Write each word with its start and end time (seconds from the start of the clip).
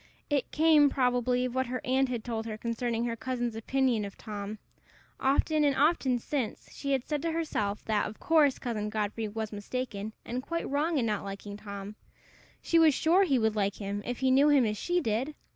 It 0.31 0.49
came, 0.49 0.89
probably, 0.89 1.45
of 1.45 1.53
what 1.53 1.67
her 1.67 1.79
aunt 1.85 2.09
had 2.09 2.23
told 2.23 2.47
her 2.47 2.57
concerning 2.57 3.05
her 3.05 3.15
cousin's 3.15 3.55
opinion 3.55 4.03
of 4.03 4.17
Tom. 4.17 4.57
Often 5.19 5.63
and 5.63 5.75
often 5.75 6.17
since, 6.17 6.71
she 6.73 6.91
had 6.93 7.07
said 7.07 7.21
to 7.21 7.31
herself 7.33 7.85
that, 7.85 8.07
of 8.09 8.19
course, 8.19 8.57
Cousin 8.57 8.89
Godfrey 8.89 9.27
was 9.27 9.51
mistaken 9.53 10.13
and 10.25 10.41
quite 10.41 10.67
wrong 10.67 10.97
in 10.97 11.05
not 11.05 11.23
liking 11.23 11.55
Tom; 11.55 11.95
she 12.63 12.79
was 12.79 12.95
sure 12.95 13.25
he 13.25 13.37
would 13.37 13.55
like 13.55 13.75
him 13.75 14.01
if 14.03 14.21
he 14.21 14.31
knew 14.31 14.49
him 14.49 14.65
as 14.65 14.75
she 14.75 15.01
did! 15.01 15.35